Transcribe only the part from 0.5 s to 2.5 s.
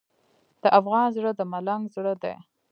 د افغان زړه د ملنګ زړه دی.